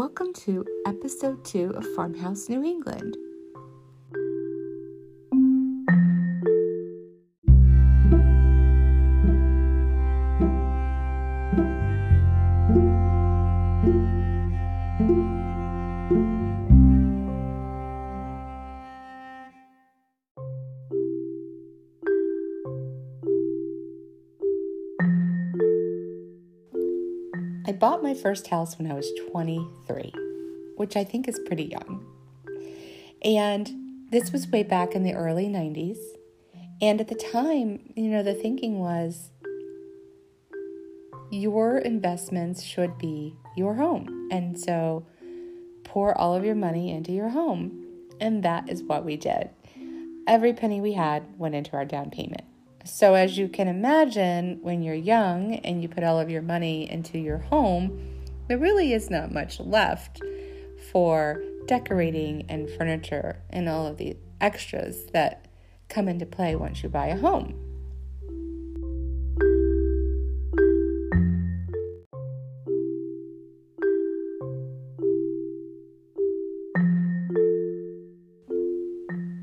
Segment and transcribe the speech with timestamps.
[0.00, 3.18] Welcome to episode two of Farmhouse New England.
[27.66, 30.12] I bought my first house when I was 23,
[30.76, 32.06] which I think is pretty young.
[33.22, 33.70] And
[34.10, 35.98] this was way back in the early 90s.
[36.80, 39.30] And at the time, you know, the thinking was
[41.30, 44.28] your investments should be your home.
[44.32, 45.06] And so
[45.84, 47.84] pour all of your money into your home.
[48.20, 49.50] And that is what we did.
[50.26, 52.44] Every penny we had went into our down payment.
[52.84, 56.90] So, as you can imagine, when you're young and you put all of your money
[56.90, 60.22] into your home, there really is not much left
[60.90, 65.46] for decorating and furniture and all of the extras that
[65.88, 67.69] come into play once you buy a home.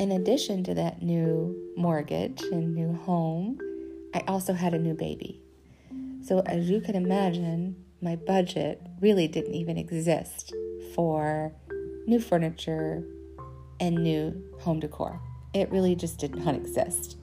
[0.00, 3.58] In addition to that new mortgage and new home,
[4.14, 5.42] I also had a new baby.
[6.22, 10.54] So, as you can imagine, my budget really didn't even exist
[10.94, 11.52] for
[12.06, 13.04] new furniture
[13.78, 15.20] and new home decor.
[15.52, 17.18] It really just did not exist.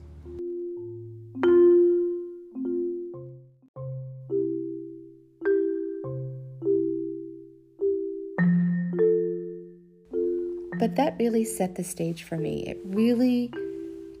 [10.78, 12.64] But that really set the stage for me.
[12.66, 13.52] It really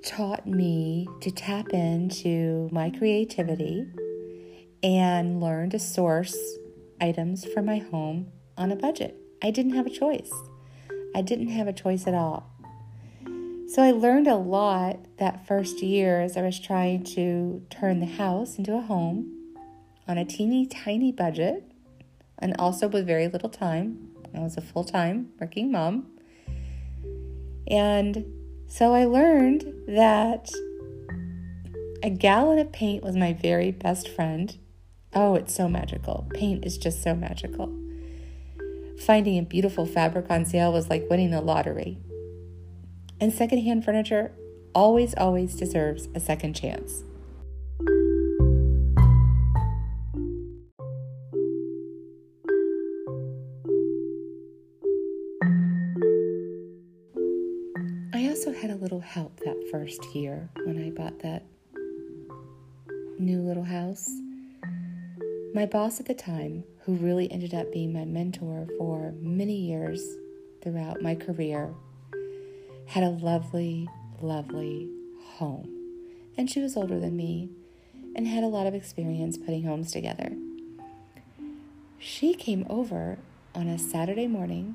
[0.04, 3.86] taught me to tap into my creativity
[4.82, 6.36] and learn to source
[7.00, 9.16] items for my home on a budget.
[9.42, 10.32] I didn't have a choice.
[11.14, 12.50] I didn't have a choice at all.
[13.68, 18.06] So I learned a lot that first year as I was trying to turn the
[18.06, 19.54] house into a home
[20.06, 21.70] on a teeny tiny budget
[22.38, 24.08] and also with very little time.
[24.34, 26.17] I was a full time working mom.
[27.70, 28.24] And
[28.66, 30.50] so I learned that
[32.02, 34.56] a gallon of paint was my very best friend.
[35.14, 36.28] Oh, it's so magical.
[36.34, 37.74] Paint is just so magical.
[39.04, 41.98] Finding a beautiful fabric on sale was like winning the lottery.
[43.20, 44.32] And secondhand furniture
[44.74, 47.02] always, always deserves a second chance.
[58.60, 61.44] Had a little help that first year when I bought that
[63.16, 64.10] new little house.
[65.54, 70.04] My boss at the time, who really ended up being my mentor for many years
[70.60, 71.72] throughout my career,
[72.86, 73.88] had a lovely,
[74.20, 74.90] lovely
[75.22, 75.68] home.
[76.36, 77.50] And she was older than me
[78.16, 80.32] and had a lot of experience putting homes together.
[82.00, 83.18] She came over
[83.54, 84.74] on a Saturday morning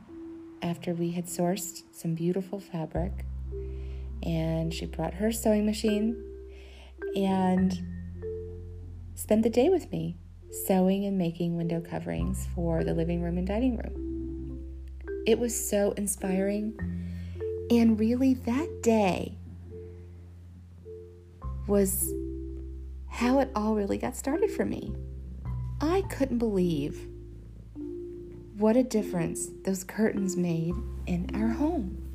[0.62, 3.26] after we had sourced some beautiful fabric
[4.24, 6.22] and she brought her sewing machine
[7.16, 7.82] and
[9.16, 10.18] spent the day with me
[10.52, 14.64] sewing and making window coverings for the living room and dining room.
[15.26, 16.78] It was so inspiring,
[17.72, 19.38] and really, that day
[21.68, 22.14] was
[23.08, 24.94] how it all really got started for me.
[25.82, 27.08] I couldn't believe
[28.58, 30.74] what a difference those curtains made
[31.08, 32.13] in our home.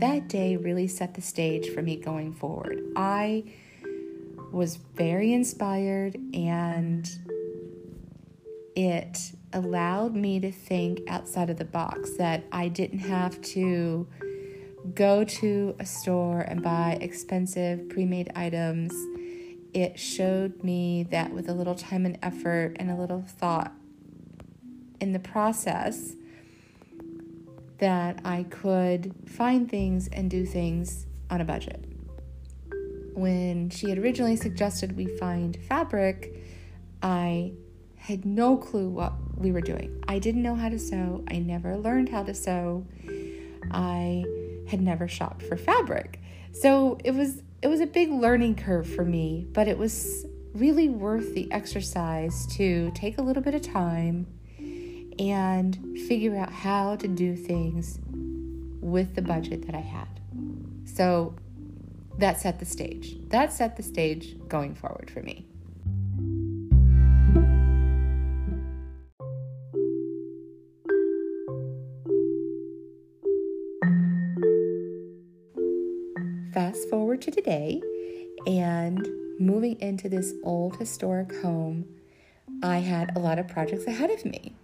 [0.00, 2.82] That day really set the stage for me going forward.
[2.96, 3.44] I
[4.50, 7.08] was very inspired and
[8.74, 14.08] it allowed me to think outside of the box that I didn't have to
[14.94, 18.92] go to a store and buy expensive pre made items.
[19.72, 23.72] It showed me that with a little time and effort and a little thought
[25.00, 26.14] in the process,
[27.78, 31.84] that I could find things and do things on a budget.
[33.14, 36.34] When she had originally suggested we find fabric,
[37.02, 37.52] I
[37.96, 40.02] had no clue what we were doing.
[40.08, 41.24] I didn't know how to sew.
[41.28, 42.86] I never learned how to sew.
[43.70, 44.24] I
[44.70, 46.20] had never shopped for fabric.
[46.52, 50.24] So it was it was a big learning curve for me, but it was
[50.54, 54.26] really worth the exercise to take a little bit of time
[55.18, 57.98] and figure out how to do things
[58.80, 60.08] with the budget that I had.
[60.86, 61.34] So
[62.18, 63.16] that set the stage.
[63.28, 65.46] That set the stage going forward for me.
[76.52, 77.80] Fast forward to today
[78.44, 79.06] and
[79.38, 81.84] moving into this old historic home,
[82.60, 84.56] I had a lot of projects ahead of me.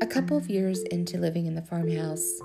[0.00, 2.40] A couple of years into living in the farmhouse,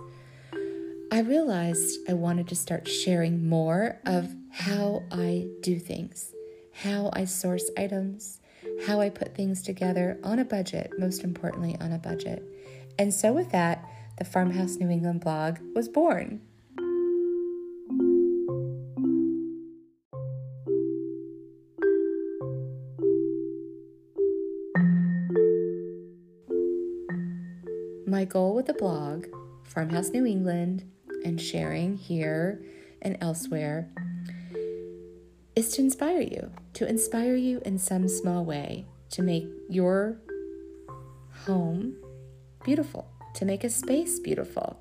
[1.12, 6.34] I realized I wanted to start sharing more of how I do things,
[6.74, 8.40] how I source items,
[8.86, 12.44] how I put things together on a budget, most importantly, on a budget.
[13.00, 13.88] And so, with that,
[14.18, 16.42] the Farmhouse New England blog was born.
[28.08, 29.26] My goal with the blog,
[29.64, 30.90] Farmhouse New England,
[31.24, 32.64] and sharing here
[33.02, 33.92] and elsewhere
[35.58, 40.20] is to inspire you, to inspire you in some small way to make your
[41.48, 41.96] home
[42.64, 44.80] beautiful, to make a space beautiful.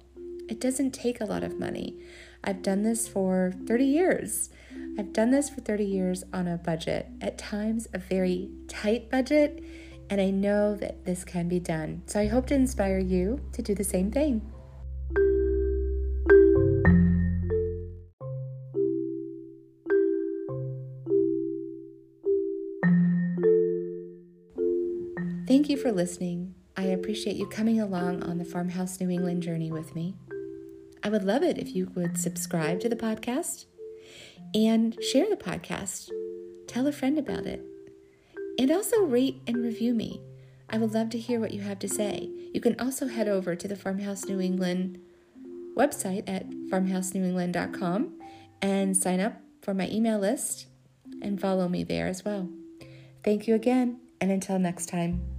[0.50, 1.96] It doesn't take a lot of money.
[2.44, 4.50] I've done this for 30 years.
[4.98, 9.64] I've done this for 30 years on a budget, at times a very tight budget,
[10.10, 12.02] and I know that this can be done.
[12.04, 14.42] So I hope to inspire you to do the same thing.
[25.66, 26.54] Thank you for listening.
[26.76, 30.14] I appreciate you coming along on the Farmhouse New England journey with me.
[31.02, 33.64] I would love it if you would subscribe to the podcast
[34.54, 36.08] and share the podcast.
[36.68, 37.66] Tell a friend about it.
[38.60, 40.22] And also rate and review me.
[40.70, 42.30] I would love to hear what you have to say.
[42.54, 45.00] You can also head over to the Farmhouse New England
[45.76, 48.20] website at farmhousenewengland.com
[48.62, 50.68] and sign up for my email list
[51.20, 52.48] and follow me there as well.
[53.24, 55.35] Thank you again, and until next time.